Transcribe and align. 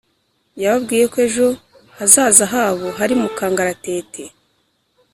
yababwiye 0.61 1.05
ko 1.13 1.17
ejo 1.27 1.47
hazaza 1.97 2.43
habo 2.53 2.87
hari 2.99 3.13
mu 3.21 3.27
kangara 3.37 3.73
tete 3.85 4.23